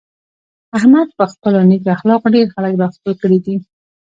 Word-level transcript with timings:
احمد 0.77 1.07
په 1.17 1.23
خپلو 1.31 1.59
نېکو 1.69 1.89
اخلاقو 1.95 2.33
ډېر 2.35 2.47
خلک 2.55 2.73
را 2.81 2.87
خپل 2.95 3.13
کړي 3.21 3.39
دي. 3.45 3.55